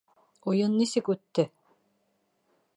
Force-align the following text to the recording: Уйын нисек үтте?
Уйын 0.51 0.73
нисек 0.79 1.11
үтте? 1.15 1.47